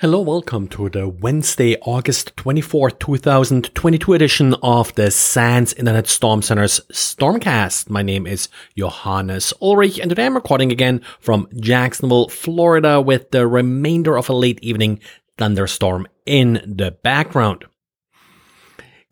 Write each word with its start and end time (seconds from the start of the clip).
Hello, 0.00 0.20
welcome 0.20 0.68
to 0.68 0.88
the 0.88 1.08
Wednesday, 1.08 1.76
August 1.82 2.36
24th, 2.36 3.00
2022 3.00 4.14
edition 4.14 4.54
of 4.62 4.94
the 4.94 5.10
SANS 5.10 5.72
Internet 5.72 6.06
Storm 6.06 6.40
Center's 6.40 6.78
Stormcast. 6.92 7.90
My 7.90 8.02
name 8.02 8.24
is 8.24 8.48
Johannes 8.76 9.52
Ullrich 9.60 9.98
and 9.98 10.08
today 10.08 10.26
I'm 10.26 10.36
recording 10.36 10.70
again 10.70 11.00
from 11.18 11.48
Jacksonville, 11.58 12.28
Florida 12.28 13.00
with 13.00 13.32
the 13.32 13.48
remainder 13.48 14.16
of 14.16 14.28
a 14.28 14.34
late 14.34 14.60
evening 14.62 15.00
thunderstorm 15.36 16.06
in 16.24 16.62
the 16.64 16.92
background. 16.92 17.64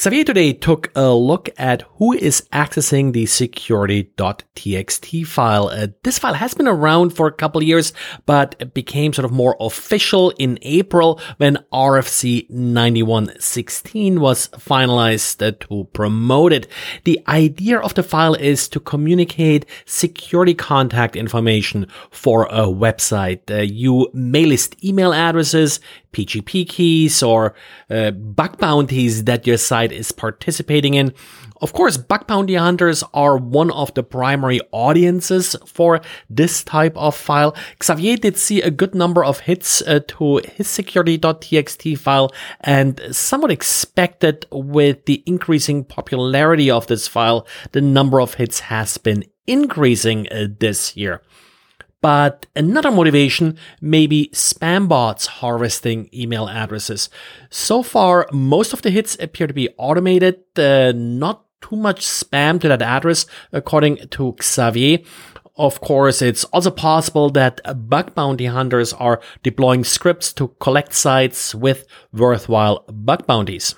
Xavier 0.00 0.24
today 0.24 0.52
took 0.52 0.90
a 0.96 1.14
look 1.14 1.48
at 1.56 1.82
who 1.98 2.14
is 2.14 2.48
accessing 2.52 3.12
the 3.12 3.26
security.txt 3.26 5.24
file. 5.24 5.68
Uh, 5.68 5.86
this 6.02 6.18
file 6.18 6.34
has 6.34 6.52
been 6.52 6.66
around 6.66 7.10
for 7.10 7.28
a 7.28 7.32
couple 7.32 7.62
years, 7.62 7.92
but 8.26 8.56
it 8.58 8.74
became 8.74 9.12
sort 9.12 9.24
of 9.24 9.30
more 9.30 9.56
official 9.60 10.30
in 10.30 10.58
April 10.62 11.20
when 11.36 11.58
RFC 11.72 12.50
9116 12.50 14.18
was 14.20 14.48
finalized 14.48 15.46
uh, 15.46 15.52
to 15.60 15.84
promote 15.92 16.52
it. 16.52 16.66
The 17.04 17.20
idea 17.28 17.78
of 17.78 17.94
the 17.94 18.02
file 18.02 18.34
is 18.34 18.66
to 18.70 18.80
communicate 18.80 19.64
security 19.84 20.54
contact 20.54 21.14
information 21.14 21.86
for 22.10 22.46
a 22.46 22.62
website. 22.66 23.48
Uh, 23.48 23.60
you 23.62 24.10
may 24.12 24.44
list 24.44 24.74
email 24.84 25.12
addresses, 25.12 25.78
PGP 26.14 26.68
keys, 26.68 27.22
or 27.22 27.54
uh, 27.90 28.12
bug 28.12 28.58
bounties 28.58 29.24
that 29.24 29.46
your 29.46 29.58
site 29.58 29.92
is 29.92 30.12
participating 30.12 30.94
in. 30.94 31.12
Of 31.60 31.72
course, 31.72 31.96
bug 31.96 32.26
bounty 32.26 32.54
hunters 32.54 33.04
are 33.14 33.36
one 33.36 33.70
of 33.70 33.94
the 33.94 34.02
primary 34.02 34.60
audiences 34.72 35.56
for 35.66 36.00
this 36.28 36.64
type 36.64 36.96
of 36.96 37.16
file. 37.16 37.56
Xavier 37.82 38.16
did 38.16 38.36
see 38.36 38.60
a 38.60 38.70
good 38.70 38.94
number 38.94 39.24
of 39.24 39.40
hits 39.40 39.80
uh, 39.82 40.00
to 40.08 40.42
his 40.56 40.68
security.txt 40.68 41.98
file 41.98 42.30
and 42.60 43.00
somewhat 43.12 43.50
expected 43.50 44.46
with 44.50 45.06
the 45.06 45.22
increasing 45.26 45.84
popularity 45.84 46.70
of 46.70 46.86
this 46.86 47.08
file, 47.08 47.46
the 47.72 47.80
number 47.80 48.20
of 48.20 48.34
hits 48.34 48.60
has 48.60 48.98
been 48.98 49.24
increasing 49.46 50.28
uh, 50.30 50.48
this 50.58 50.96
year. 50.96 51.22
But 52.04 52.44
another 52.54 52.90
motivation 52.90 53.56
may 53.80 54.06
be 54.06 54.28
spam 54.34 54.88
bots 54.88 55.24
harvesting 55.40 56.10
email 56.12 56.50
addresses. 56.50 57.08
So 57.48 57.82
far, 57.82 58.28
most 58.30 58.74
of 58.74 58.82
the 58.82 58.90
hits 58.90 59.16
appear 59.18 59.46
to 59.46 59.54
be 59.54 59.70
automated, 59.78 60.40
uh, 60.58 60.92
not 60.94 61.46
too 61.62 61.76
much 61.76 62.04
spam 62.04 62.60
to 62.60 62.68
that 62.68 62.82
address, 62.82 63.24
according 63.52 64.08
to 64.08 64.36
Xavier. 64.42 64.98
Of 65.56 65.80
course, 65.80 66.20
it's 66.20 66.44
also 66.52 66.70
possible 66.70 67.30
that 67.30 67.62
bug 67.88 68.14
bounty 68.14 68.46
hunters 68.46 68.92
are 68.92 69.22
deploying 69.42 69.82
scripts 69.82 70.34
to 70.34 70.48
collect 70.60 70.92
sites 70.92 71.54
with 71.54 71.86
worthwhile 72.12 72.84
bug 72.86 73.26
bounties. 73.26 73.74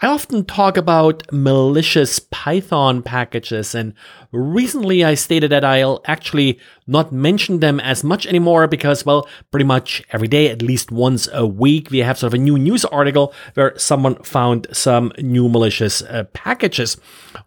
I 0.00 0.06
often 0.06 0.44
talk 0.44 0.76
about 0.76 1.24
malicious 1.32 2.20
Python 2.20 3.02
packages, 3.02 3.74
and 3.74 3.94
recently 4.30 5.04
I 5.04 5.14
stated 5.14 5.50
that 5.50 5.64
I'll 5.64 6.02
actually 6.04 6.60
not 6.86 7.10
mention 7.10 7.58
them 7.58 7.80
as 7.80 8.04
much 8.04 8.24
anymore 8.24 8.68
because, 8.68 9.04
well, 9.04 9.28
pretty 9.50 9.64
much 9.64 10.04
every 10.12 10.28
day, 10.28 10.50
at 10.50 10.62
least 10.62 10.92
once 10.92 11.28
a 11.32 11.44
week, 11.44 11.90
we 11.90 11.98
have 11.98 12.16
sort 12.16 12.32
of 12.32 12.34
a 12.34 12.42
new 12.42 12.56
news 12.56 12.84
article 12.84 13.34
where 13.54 13.76
someone 13.76 14.14
found 14.22 14.68
some 14.72 15.10
new 15.18 15.48
malicious 15.48 16.00
uh, 16.02 16.22
packages. 16.32 16.96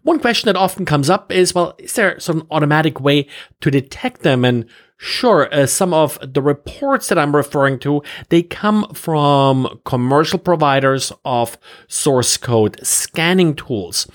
One 0.02 0.18
question 0.18 0.46
that 0.48 0.56
often 0.56 0.84
comes 0.84 1.08
up 1.08 1.32
is, 1.32 1.54
well, 1.54 1.74
is 1.78 1.94
there 1.94 2.20
some 2.20 2.46
automatic 2.50 3.00
way 3.00 3.28
to 3.62 3.70
detect 3.70 4.24
them? 4.24 4.44
And 4.44 4.66
Sure, 5.04 5.52
uh, 5.52 5.66
some 5.66 5.92
of 5.92 6.16
the 6.22 6.40
reports 6.40 7.08
that 7.08 7.18
I'm 7.18 7.34
referring 7.34 7.80
to, 7.80 8.02
they 8.28 8.40
come 8.40 8.86
from 8.94 9.80
commercial 9.84 10.38
providers 10.38 11.10
of 11.24 11.58
source 11.88 12.36
code 12.36 12.78
scanning 12.86 13.56
tools. 13.56 14.06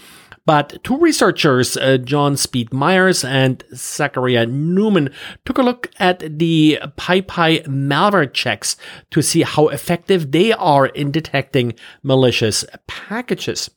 But 0.45 0.81
two 0.85 0.97
researchers, 0.97 1.75
uh, 1.75 1.97
John 1.97 2.37
Speed 2.37 2.71
Meyers 2.73 3.25
and 3.25 3.65
Zachariah 3.75 4.45
Newman, 4.45 5.09
took 5.43 5.57
a 5.57 5.61
look 5.61 5.91
at 5.99 6.19
the 6.39 6.79
PyPI 6.97 7.65
malware 7.65 8.31
checks 8.31 8.77
to 9.11 9.21
see 9.21 9.41
how 9.41 9.67
effective 9.67 10.31
they 10.31 10.53
are 10.53 10.85
in 10.85 11.11
detecting 11.11 11.73
malicious 12.01 12.63
packages. 12.87 13.69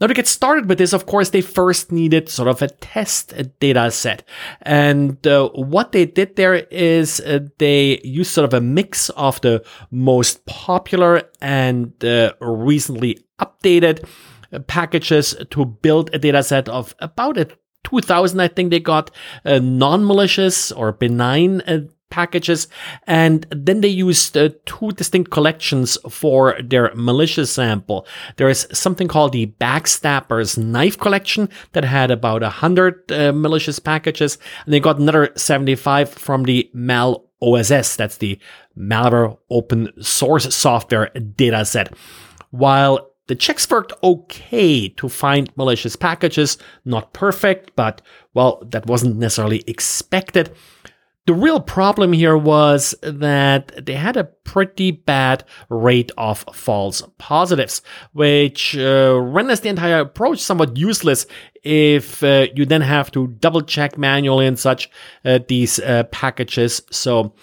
Now, 0.00 0.06
to 0.06 0.14
get 0.14 0.26
started 0.26 0.68
with 0.68 0.78
this, 0.78 0.92
of 0.92 1.06
course, 1.06 1.30
they 1.30 1.40
first 1.40 1.92
needed 1.92 2.28
sort 2.28 2.48
of 2.48 2.62
a 2.62 2.68
test 2.68 3.32
data 3.60 3.90
set. 3.90 4.22
And 4.62 5.24
uh, 5.26 5.48
what 5.50 5.92
they 5.92 6.06
did 6.06 6.36
there 6.36 6.54
is 6.54 7.20
uh, 7.20 7.40
they 7.58 8.00
used 8.02 8.32
sort 8.32 8.44
of 8.44 8.54
a 8.54 8.60
mix 8.60 9.10
of 9.10 9.40
the 9.40 9.64
most 9.90 10.44
popular 10.46 11.22
and 11.40 12.04
uh, 12.04 12.32
recently 12.40 13.24
updated 13.40 14.06
packages 14.66 15.34
to 15.50 15.64
build 15.64 16.10
a 16.12 16.18
data 16.18 16.42
set 16.42 16.68
of 16.68 16.94
about 17.00 17.36
a 17.36 17.48
2000 17.84 18.40
i 18.40 18.48
think 18.48 18.70
they 18.70 18.80
got 18.80 19.10
uh, 19.44 19.58
non-malicious 19.58 20.72
or 20.72 20.92
benign 20.92 21.60
uh, 21.62 21.80
packages. 22.14 22.68
And 23.06 23.46
then 23.50 23.80
they 23.80 23.88
used 24.06 24.36
uh, 24.36 24.50
two 24.66 24.92
distinct 24.92 25.30
collections 25.32 25.98
for 26.08 26.56
their 26.62 26.92
malicious 26.94 27.50
sample. 27.50 28.06
There 28.36 28.48
is 28.48 28.68
something 28.72 29.08
called 29.08 29.32
the 29.32 29.46
Backstabber's 29.60 30.56
Knife 30.56 30.96
Collection 30.98 31.48
that 31.72 31.84
had 31.84 32.10
about 32.10 32.42
100 32.42 33.12
uh, 33.12 33.32
malicious 33.32 33.78
packages. 33.80 34.38
And 34.64 34.72
they 34.72 34.80
got 34.80 34.98
another 34.98 35.32
75 35.34 36.08
from 36.08 36.44
the 36.44 36.70
Mal 36.72 37.24
OSS. 37.42 37.96
That's 37.96 38.18
the 38.18 38.38
malware 38.78 39.36
open 39.50 39.90
source 40.00 40.54
software 40.54 41.10
data 41.36 41.64
set. 41.64 41.92
While 42.50 43.10
the 43.26 43.34
checks 43.34 43.68
worked 43.70 43.92
okay 44.02 44.88
to 44.88 45.08
find 45.08 45.50
malicious 45.56 45.96
packages, 45.96 46.58
not 46.84 47.12
perfect, 47.12 47.74
but 47.74 48.02
well, 48.34 48.62
that 48.70 48.86
wasn't 48.86 49.16
necessarily 49.16 49.64
expected. 49.66 50.54
The 51.26 51.32
real 51.32 51.58
problem 51.58 52.12
here 52.12 52.36
was 52.36 52.94
that 53.00 53.86
they 53.86 53.94
had 53.94 54.18
a 54.18 54.24
pretty 54.24 54.90
bad 54.90 55.42
rate 55.70 56.12
of 56.18 56.44
false 56.52 57.02
positives, 57.16 57.80
which 58.12 58.76
uh, 58.76 59.18
renders 59.18 59.60
the 59.60 59.70
entire 59.70 60.00
approach 60.00 60.40
somewhat 60.40 60.76
useless 60.76 61.24
if 61.62 62.22
uh, 62.22 62.48
you 62.54 62.66
then 62.66 62.82
have 62.82 63.10
to 63.12 63.28
double 63.28 63.62
check 63.62 63.96
manually 63.96 64.46
and 64.46 64.58
such 64.58 64.90
uh, 65.24 65.38
these 65.48 65.78
uh, 65.78 66.02
packages. 66.12 66.82
So, 66.90 67.34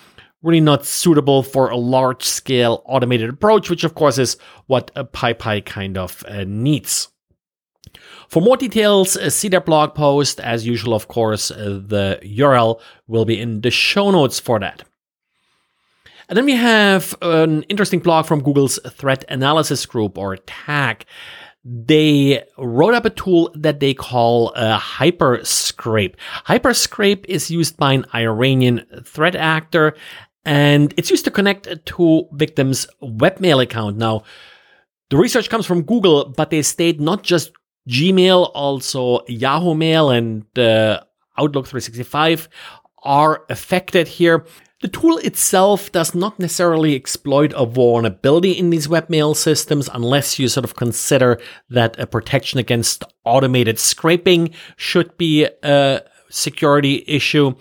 really 0.44 0.62
not 0.62 0.86
suitable 0.86 1.42
for 1.42 1.70
a 1.70 1.78
large 1.78 2.24
scale 2.24 2.84
automated 2.86 3.32
approach, 3.32 3.72
which 3.72 3.84
of 3.84 3.96
course 3.96 4.20
is 4.20 4.38
what 4.68 4.92
a 4.96 5.06
PyPI 5.06 5.66
kind 5.66 5.98
of 5.98 6.24
uh, 6.28 6.44
needs. 6.48 7.11
For 8.32 8.42
more 8.42 8.56
details, 8.56 9.18
uh, 9.18 9.30
see 9.30 9.50
their 9.50 9.60
blog 9.60 9.94
post. 9.94 10.40
As 10.40 10.66
usual, 10.66 10.94
of 10.94 11.10
course, 11.10 11.52
uh, 11.52 11.82
the 11.86 12.18
URL 12.24 12.80
will 13.06 13.26
be 13.26 13.38
in 13.38 13.60
the 13.60 13.72
show 13.72 14.10
notes 14.10 14.40
for 14.40 14.58
that. 14.58 14.86
And 16.30 16.38
then 16.38 16.46
we 16.46 16.56
have 16.56 17.14
an 17.22 17.64
interesting 17.64 18.00
blog 18.00 18.26
from 18.26 18.42
Google's 18.42 18.80
Threat 18.88 19.26
Analysis 19.28 19.86
Group 19.86 20.18
or 20.18 20.38
TAG. 20.38 21.04
They 21.66 22.46
wrote 22.58 22.94
up 22.94 23.04
a 23.04 23.10
tool 23.10 23.52
that 23.54 23.82
they 23.82 23.94
call 23.94 24.54
a 24.56 24.78
Hyperscrape. 24.78 26.16
Hyperscrape 26.46 27.26
is 27.26 27.52
used 27.52 27.76
by 27.76 27.92
an 27.92 28.06
Iranian 28.16 28.86
threat 29.04 29.36
actor 29.36 29.94
and 30.46 30.94
it's 30.96 31.12
used 31.12 31.26
to 31.26 31.32
connect 31.32 31.86
to 31.86 32.28
victims' 32.32 32.88
webmail 33.04 33.62
account. 33.62 33.98
Now, 33.98 34.24
the 35.10 35.18
research 35.18 35.50
comes 35.50 35.66
from 35.66 35.82
Google, 35.82 36.30
but 36.30 36.50
they 36.50 36.62
state 36.62 37.02
not 37.02 37.24
just 37.24 37.52
Gmail, 37.90 38.52
also 38.54 39.22
Yahoo 39.28 39.74
Mail 39.74 40.10
and 40.10 40.46
uh, 40.58 41.02
Outlook 41.38 41.68
365 41.68 42.48
are 43.04 43.44
affected 43.50 44.08
here. 44.08 44.46
The 44.82 44.88
tool 44.88 45.18
itself 45.20 45.92
does 45.92 46.16
not 46.16 46.40
necessarily 46.40 46.96
exploit 46.96 47.54
a 47.56 47.66
vulnerability 47.66 48.52
in 48.52 48.72
these 48.72 48.88
webmail 48.88 49.36
systems 49.36 49.90
unless 49.94 50.40
you 50.40 50.48
sort 50.48 50.64
of 50.64 50.76
consider 50.76 51.40
that 51.70 52.00
a 52.00 52.08
protection 52.08 52.60
against 52.60 53.04
automated 53.24 53.78
scraping 53.78 54.54
should 54.78 55.16
be 55.18 55.48
a 55.64 56.02
security 56.30 57.04
issue. 57.08 57.54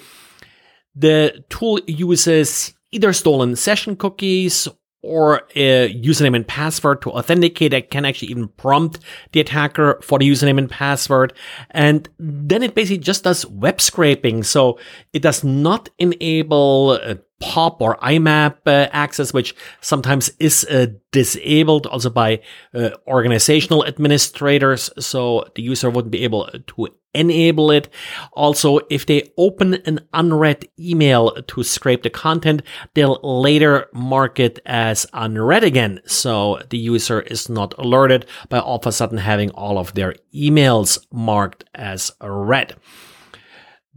The 0.94 1.44
tool 1.50 1.80
uses 1.86 2.74
either 2.90 3.12
stolen 3.12 3.54
session 3.54 3.96
cookies 3.96 4.66
or 5.02 5.42
a 5.54 5.92
username 5.94 6.36
and 6.36 6.46
password 6.46 7.00
to 7.02 7.10
authenticate 7.10 7.70
that 7.70 7.90
can 7.90 8.04
actually 8.04 8.28
even 8.28 8.48
prompt 8.48 8.98
the 9.32 9.40
attacker 9.40 9.98
for 10.02 10.18
the 10.18 10.28
username 10.28 10.58
and 10.58 10.70
password. 10.70 11.32
And 11.70 12.08
then 12.18 12.62
it 12.62 12.74
basically 12.74 12.98
just 12.98 13.24
does 13.24 13.46
web 13.46 13.80
scraping. 13.80 14.42
So 14.42 14.78
it 15.12 15.22
does 15.22 15.42
not 15.42 15.88
enable 15.98 17.00
uh, 17.02 17.14
POP 17.40 17.80
or 17.80 17.96
IMAP 17.96 18.56
uh, 18.66 18.88
access, 18.92 19.32
which 19.32 19.54
sometimes 19.80 20.30
is 20.38 20.64
uh, 20.64 20.86
disabled 21.10 21.86
also 21.86 22.10
by 22.10 22.40
uh, 22.74 22.90
organizational 23.06 23.84
administrators. 23.86 24.90
So 24.98 25.46
the 25.54 25.62
user 25.62 25.90
wouldn't 25.90 26.12
be 26.12 26.24
able 26.24 26.48
to 26.48 26.88
enable 27.14 27.70
it. 27.70 27.88
Also, 28.32 28.80
if 28.90 29.06
they 29.06 29.32
open 29.36 29.74
an 29.86 30.00
unread 30.12 30.68
email 30.78 31.32
to 31.42 31.62
scrape 31.62 32.02
the 32.02 32.10
content, 32.10 32.62
they'll 32.94 33.18
later 33.22 33.88
mark 33.92 34.38
it 34.38 34.60
as 34.66 35.06
unread 35.12 35.64
again. 35.64 36.00
So 36.06 36.60
the 36.70 36.78
user 36.78 37.20
is 37.20 37.48
not 37.48 37.74
alerted 37.78 38.26
by 38.48 38.60
all 38.60 38.78
of 38.78 38.86
a 38.86 38.92
sudden 38.92 39.18
having 39.18 39.50
all 39.50 39.78
of 39.78 39.94
their 39.94 40.14
emails 40.34 40.98
marked 41.10 41.64
as 41.74 42.12
read. 42.20 42.76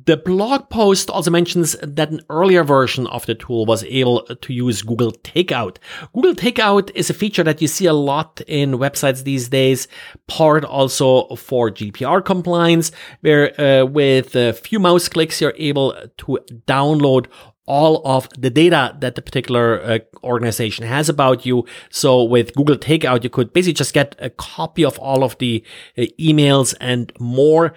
The 0.05 0.17
blog 0.17 0.69
post 0.69 1.09
also 1.09 1.31
mentions 1.31 1.77
that 1.81 2.11
an 2.11 2.21
earlier 2.29 2.63
version 2.63 3.07
of 3.07 3.25
the 3.25 3.35
tool 3.35 3.65
was 3.65 3.83
able 3.85 4.21
to 4.23 4.53
use 4.53 4.81
Google 4.81 5.11
Takeout. 5.11 5.77
Google 6.13 6.33
Takeout 6.33 6.91
is 6.93 7.09
a 7.09 7.13
feature 7.13 7.43
that 7.43 7.61
you 7.61 7.67
see 7.67 7.85
a 7.85 7.93
lot 7.93 8.41
in 8.47 8.73
websites 8.73 9.23
these 9.23 9.49
days, 9.49 9.87
part 10.27 10.65
also 10.65 11.35
for 11.35 11.69
GDPR 11.69 12.23
compliance, 12.25 12.91
where 13.21 13.59
uh, 13.59 13.85
with 13.85 14.35
a 14.35 14.53
few 14.53 14.79
mouse 14.79 15.07
clicks, 15.07 15.39
you're 15.39 15.53
able 15.57 15.93
to 16.17 16.39
download 16.67 17.27
all 17.65 18.01
of 18.05 18.27
the 18.37 18.49
data 18.49 18.95
that 18.99 19.15
the 19.15 19.21
particular 19.21 19.81
uh, 19.81 19.99
organization 20.23 20.85
has 20.85 21.07
about 21.07 21.45
you. 21.45 21.65
So 21.89 22.23
with 22.23 22.53
Google 22.55 22.75
Takeout, 22.75 23.23
you 23.23 23.29
could 23.29 23.53
basically 23.53 23.73
just 23.73 23.93
get 23.93 24.15
a 24.19 24.29
copy 24.29 24.83
of 24.83 24.99
all 24.99 25.23
of 25.23 25.37
the 25.37 25.63
uh, 25.97 26.01
emails 26.19 26.75
and 26.81 27.13
more. 27.19 27.73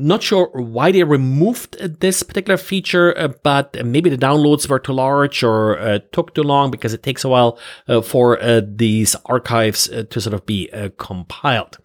Not 0.00 0.22
sure 0.22 0.50
why 0.54 0.92
they 0.92 1.04
removed 1.04 1.78
this 2.00 2.22
particular 2.22 2.56
feature, 2.56 3.16
uh, 3.16 3.28
but 3.42 3.84
maybe 3.84 4.10
the 4.10 4.18
downloads 4.18 4.68
were 4.68 4.78
too 4.78 4.92
large 4.92 5.42
or 5.42 5.78
uh, 5.78 5.98
took 6.12 6.34
too 6.34 6.42
long 6.42 6.70
because 6.70 6.94
it 6.94 7.02
takes 7.02 7.24
a 7.24 7.28
while 7.28 7.58
uh, 7.88 8.00
for 8.00 8.42
uh, 8.42 8.62
these 8.64 9.14
archives 9.26 9.88
uh, 9.90 10.04
to 10.10 10.20
sort 10.20 10.34
of 10.34 10.46
be 10.46 10.70
uh, 10.72 10.88
compiled. 10.98 11.78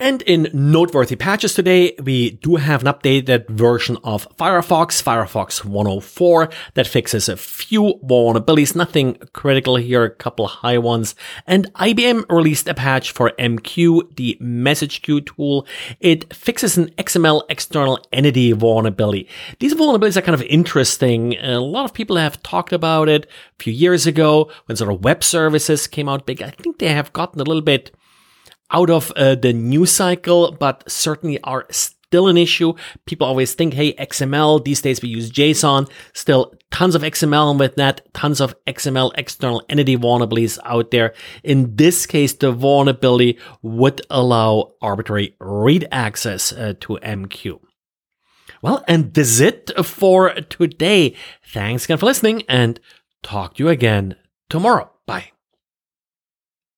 And 0.00 0.22
in 0.22 0.48
noteworthy 0.54 1.14
patches 1.14 1.52
today, 1.52 1.94
we 2.02 2.30
do 2.30 2.56
have 2.56 2.80
an 2.80 2.90
updated 2.90 3.46
version 3.50 3.98
of 4.02 4.26
Firefox, 4.38 5.02
Firefox 5.02 5.62
104, 5.62 6.48
that 6.72 6.86
fixes 6.86 7.28
a 7.28 7.36
few 7.36 8.00
vulnerabilities, 8.02 8.74
nothing 8.74 9.18
critical 9.34 9.76
here, 9.76 10.04
a 10.04 10.10
couple 10.10 10.46
high 10.46 10.78
ones. 10.78 11.14
And 11.46 11.70
IBM 11.74 12.24
released 12.30 12.66
a 12.66 12.72
patch 12.72 13.12
for 13.12 13.32
MQ, 13.38 14.16
the 14.16 14.38
message 14.40 15.02
queue 15.02 15.20
tool. 15.20 15.66
It 16.00 16.32
fixes 16.32 16.78
an 16.78 16.88
XML 16.92 17.42
external 17.50 18.02
entity 18.10 18.52
vulnerability. 18.52 19.28
These 19.58 19.74
vulnerabilities 19.74 20.16
are 20.16 20.22
kind 20.22 20.34
of 20.34 20.46
interesting. 20.48 21.36
A 21.42 21.60
lot 21.60 21.84
of 21.84 21.92
people 21.92 22.16
have 22.16 22.42
talked 22.42 22.72
about 22.72 23.10
it 23.10 23.26
a 23.26 23.62
few 23.62 23.74
years 23.74 24.06
ago 24.06 24.50
when 24.64 24.76
sort 24.76 24.94
of 24.94 25.04
web 25.04 25.22
services 25.22 25.86
came 25.86 26.08
out 26.08 26.24
big. 26.24 26.40
I 26.40 26.48
think 26.48 26.78
they 26.78 26.88
have 26.88 27.12
gotten 27.12 27.38
a 27.38 27.44
little 27.44 27.60
bit 27.60 27.94
out 28.72 28.90
of 28.90 29.10
uh, 29.12 29.34
the 29.34 29.52
news 29.52 29.90
cycle, 29.90 30.52
but 30.52 30.90
certainly 30.90 31.40
are 31.42 31.66
still 31.70 32.28
an 32.28 32.36
issue. 32.36 32.74
People 33.06 33.26
always 33.26 33.54
think, 33.54 33.74
hey, 33.74 33.92
XML, 33.94 34.64
these 34.64 34.82
days 34.82 35.00
we 35.00 35.08
use 35.08 35.30
JSON, 35.30 35.88
still 36.12 36.52
tons 36.70 36.94
of 36.94 37.02
XML 37.02 37.58
with 37.58 37.76
that, 37.76 38.12
tons 38.14 38.40
of 38.40 38.54
XML 38.66 39.12
external 39.16 39.62
entity 39.68 39.96
vulnerabilities 39.96 40.58
out 40.64 40.90
there. 40.90 41.14
In 41.44 41.76
this 41.76 42.06
case, 42.06 42.32
the 42.32 42.52
vulnerability 42.52 43.38
would 43.62 44.02
allow 44.10 44.72
arbitrary 44.82 45.36
read 45.38 45.86
access 45.92 46.52
uh, 46.52 46.74
to 46.80 46.98
MQ. 47.02 47.60
Well, 48.62 48.84
and 48.88 49.14
this 49.14 49.28
is 49.28 49.40
it 49.40 49.70
for 49.84 50.34
today. 50.34 51.14
Thanks 51.46 51.84
again 51.84 51.98
for 51.98 52.06
listening 52.06 52.42
and 52.48 52.78
talk 53.22 53.54
to 53.54 53.64
you 53.64 53.68
again 53.68 54.16
tomorrow. 54.48 54.90
Bye. 55.06 55.30